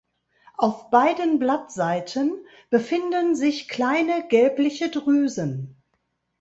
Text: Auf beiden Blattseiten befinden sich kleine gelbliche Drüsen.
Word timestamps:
Auf 0.57 0.89
beiden 0.89 1.37
Blattseiten 1.37 2.33
befinden 2.71 3.35
sich 3.35 3.69
kleine 3.69 4.27
gelbliche 4.27 4.89
Drüsen. 4.89 5.79